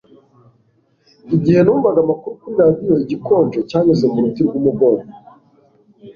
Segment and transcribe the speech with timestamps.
[1.35, 5.11] Igihe numvaga amakuru kuri radiyo igikonje cyanyuze mu ruti rw'umugongo